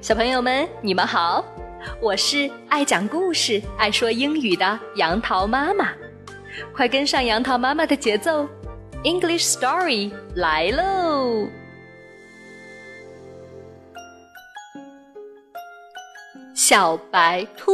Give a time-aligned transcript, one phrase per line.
[0.00, 1.44] 小朋友们，你们好，
[2.00, 5.92] 我是爱讲故事、爱说英语的杨桃妈妈，
[6.74, 8.48] 快跟上杨桃妈妈的节奏
[9.04, 11.46] ，English Story 来喽！
[16.54, 17.70] 小白兔，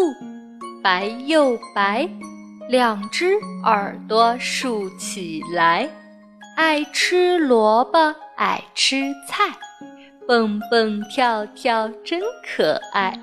[0.83, 2.09] 白又白，
[2.69, 5.89] 两只耳朵竖起来，
[6.57, 9.45] 爱吃萝卜，爱吃菜。
[10.27, 13.17] 蹦蹦跳跳真可爱，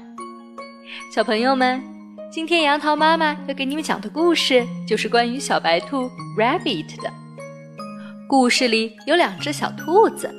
[1.13, 1.84] 小朋友们，
[2.31, 7.11] 今天杨桃妈妈要给你们讲的故事就是关于小白兔 Rabbit 的。
[8.25, 10.34] 故事里有两只小兔子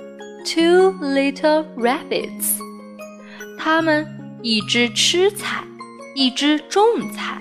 [0.46, 2.56] ，Two little rabbits。
[3.58, 4.06] 它们
[4.42, 5.62] 一只吃菜，
[6.14, 7.36] 一只种菜，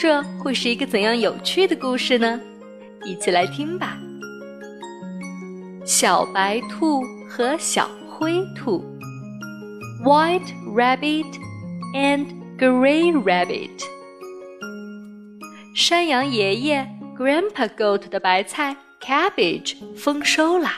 [0.00, 2.40] 这会是一个怎样有趣的故事呢？
[3.04, 3.96] 一起来听吧。
[5.84, 7.88] 小白兔和小。
[8.18, 8.82] 灰兔
[10.02, 11.26] ，White Rabbit
[11.94, 13.82] and Gray Rabbit。
[15.74, 20.76] 山羊爷爷 Grandpa Goat 的白菜 Cabbage 丰收啦！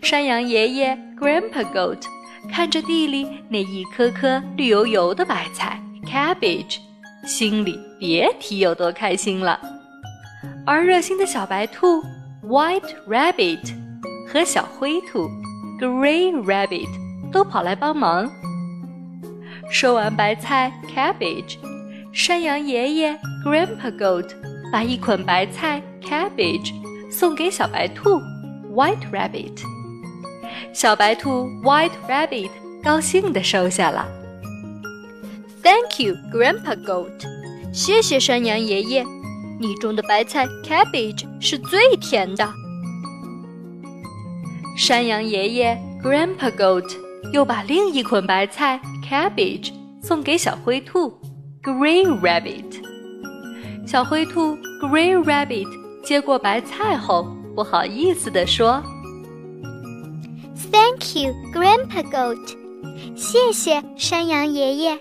[0.00, 2.02] 山羊爷爷 Grandpa Goat
[2.52, 6.76] 看着地里那一颗颗绿油油的白菜 Cabbage，
[7.24, 9.58] 心里别提有多开心了。
[10.64, 12.00] 而热心的小白兔
[12.44, 13.74] White Rabbit
[14.28, 15.28] 和小灰兔。
[15.78, 16.88] Gray Rabbit
[17.32, 18.30] 都跑来帮忙。
[19.70, 21.56] 收完白菜 Cabbage，
[22.12, 24.30] 山羊爷爷 Grandpa Goat
[24.72, 26.72] 把一捆白菜 Cabbage
[27.10, 28.20] 送给小白兔
[28.74, 29.60] White Rabbit。
[30.72, 32.50] 小白兔 White Rabbit
[32.82, 34.08] 高兴地收下了。
[35.62, 37.26] Thank you, Grandpa Goat。
[37.72, 39.04] 谢谢山羊爷爷，
[39.60, 42.48] 你种的白菜 Cabbage 是最甜的。
[44.78, 46.88] 山羊爷爷 Grandpa Goat
[47.32, 51.12] 又把另一捆白菜 Cabbage 送给小灰兔
[51.64, 52.80] Gray Rabbit。
[53.84, 55.66] 小灰兔 Gray Rabbit
[56.04, 57.26] 接过白菜后，
[57.56, 58.80] 不好意思地说
[60.70, 62.56] ：“Thank you, Grandpa Goat。
[63.16, 64.96] 谢谢山羊爷爷，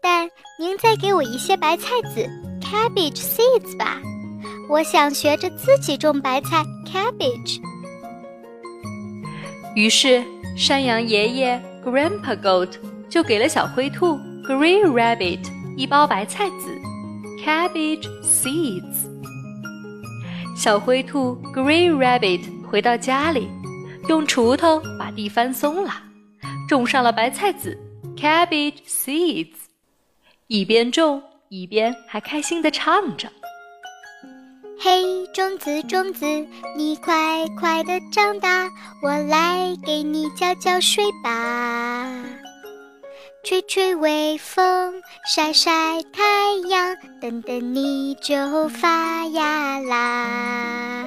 [0.00, 2.24] 但您再给我一些白菜籽
[2.60, 4.00] Cabbage seeds 吧。
[4.68, 7.58] 我想学着自己种白菜 Cabbage。”
[9.78, 10.24] 于是，
[10.56, 12.72] 山羊爷爷 Grandpa Goat
[13.08, 16.76] 就给了小灰兔 Gray Rabbit 一包白菜籽
[17.44, 19.06] Cabbage Seeds。
[20.56, 23.48] 小灰兔 Gray Rabbit 回到家里，
[24.08, 25.92] 用锄头把地翻松了，
[26.68, 27.78] 种上了白菜籽
[28.16, 29.54] Cabbage Seeds，
[30.48, 33.30] 一边种一边还开心地唱着。
[34.80, 36.24] 嘿，种子，种子，
[36.76, 38.70] 你快快的长大，
[39.02, 42.24] 我来给你浇浇水吧。
[43.42, 44.94] 吹吹微风，
[45.34, 46.22] 晒晒太
[46.68, 51.04] 阳，等等你就发芽啦。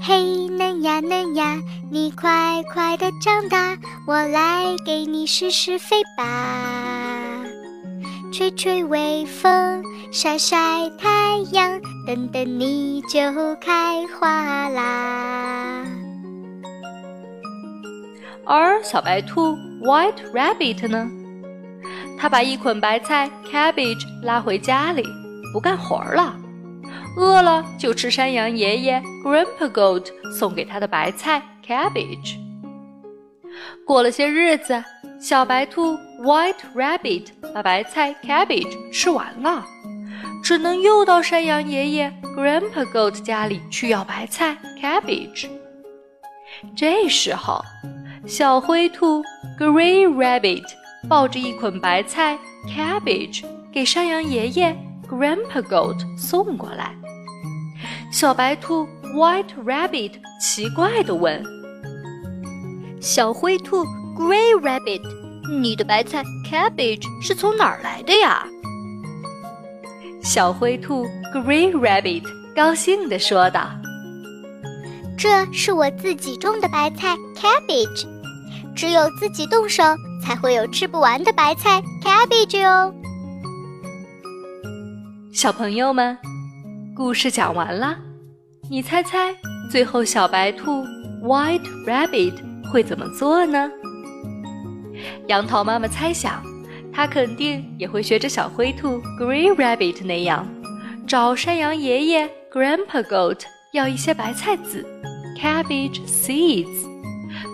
[0.00, 1.60] 嘿，嫩芽嫩芽，
[1.90, 7.27] 你快快的长大，我来给你施施肥吧。
[8.38, 9.82] 吹吹微风，
[10.12, 11.80] 晒晒太阳。
[12.06, 13.18] 等等，你就
[13.56, 15.84] 开花啦！
[18.44, 21.10] 而小白兔 White Rabbit 呢？
[22.16, 25.02] 他把一捆白菜 Cabbage 拉回家里，
[25.52, 26.36] 不干活了。
[27.16, 32.36] 饿了就吃山羊爷爷 Grandpa Goat 送给他的白菜 Cabbage。
[33.84, 34.84] 过了些日子，
[35.20, 39.64] 小白兔 White Rabbit 把白菜 Cabbage 吃完了。
[40.42, 45.48] 只能又到山羊爷爷 Grandpa Goat 家里去要白菜 Cabbage。
[46.76, 47.62] 这时候，
[48.26, 49.22] 小灰兔
[49.58, 50.64] Gray Rabbit
[51.08, 54.76] 抱着一捆白菜 Cabbage 给山羊爷爷
[55.10, 56.94] Grandpa Goat 送过来。
[58.12, 61.42] 小白兔 White Rabbit 奇怪地问
[63.02, 63.84] ：“小灰兔
[64.18, 65.00] Gray Rabbit，
[65.60, 68.44] 你的白菜 Cabbage 是从哪儿来的呀？”
[70.20, 73.70] 小灰兔 Gray Rabbit 高兴地说道
[75.16, 78.06] ：“这是我自己种的白菜 Cabbage，
[78.74, 79.84] 只有自己动手，
[80.20, 82.92] 才会有吃不完的白菜 Cabbage 哦。”
[85.32, 86.18] 小朋友们，
[86.96, 87.96] 故事讲完了，
[88.68, 89.32] 你猜猜
[89.70, 90.82] 最后小白兔
[91.22, 92.34] White Rabbit
[92.72, 93.70] 会怎么做呢？
[95.26, 96.42] 杨桃妈妈猜想。
[96.90, 100.44] 它肯定也会学着小灰兔 Green Rabbit 那样，
[101.06, 103.42] 找山羊爷爷 Grandpa Goat
[103.72, 104.84] 要一些白菜籽
[105.38, 106.88] Cabbage Seeds，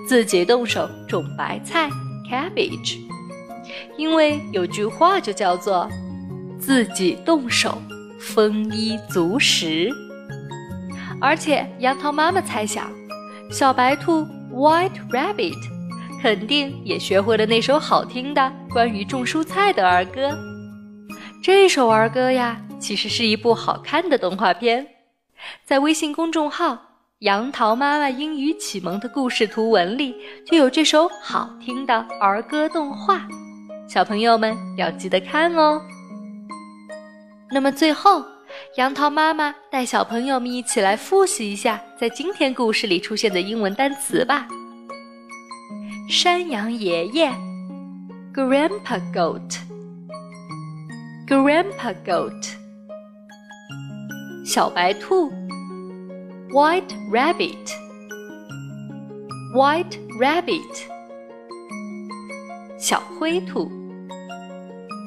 [0.09, 1.91] 自己动手种白菜
[2.31, 3.01] Cabbage。
[3.99, 5.91] 因为有句话就叫做
[6.59, 7.77] “自己动手，
[8.19, 9.91] 丰衣足食”。
[11.21, 12.91] 而且杨桃妈妈猜想，
[13.51, 15.74] 小白兔 White Rabbit
[16.25, 20.35] 肯定也学会了那首好听的关于种蔬菜的儿歌。
[21.43, 24.87] 这首儿歌呀，其实是一部好看的动画片，
[25.67, 26.79] 在微信公众号
[27.21, 30.17] “杨桃妈妈英语启蒙”的故事图文里
[30.47, 33.29] 就有这首好听的儿歌动画，
[33.87, 35.79] 小朋友们要记得看哦。
[37.51, 38.25] 那么最后。
[38.77, 44.47] 杨桃妈妈带小朋友们一起来复习一下在今天故事里出现的英文单词吧。
[46.10, 47.30] 山羊爷爷，
[48.34, 52.54] Grandpa Goat，Grandpa Goat。
[54.46, 55.30] 小白兔，
[56.52, 60.86] White Rabbit，White Rabbit。
[62.78, 63.70] 小灰兔，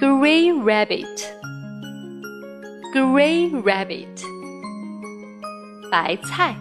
[0.01, 4.23] Grey Rabbit。Gray rabbit，
[5.91, 6.55] 白菜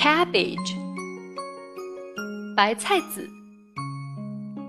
[0.00, 0.74] ，cabbage，cabbage，
[2.56, 3.28] 白菜籽，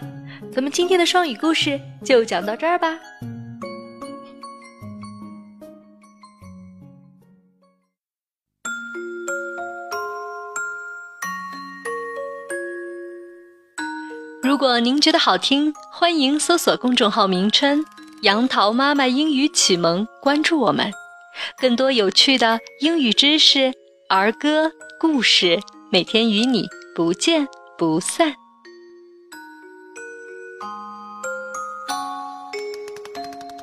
[0.52, 2.98] 咱们今天的双语故事就讲到这儿吧。
[14.57, 17.85] 如果您觉得好听，欢迎搜索公众号名称
[18.25, 20.91] “杨桃妈妈英语启蒙”，关注我们，
[21.59, 23.75] 更多有趣的英语知识、
[24.09, 25.61] 儿歌、故事，
[25.93, 26.65] 每天与你
[26.95, 28.35] 不见不散。